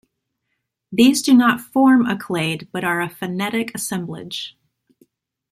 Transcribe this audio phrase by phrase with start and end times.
[0.91, 4.57] These do not form a clade but are a phenetic assemblage.